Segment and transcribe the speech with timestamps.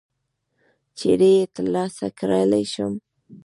[0.97, 2.93] چیري یې ترلاسه کړلای شم؟